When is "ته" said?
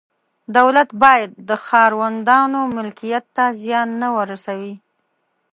3.35-3.45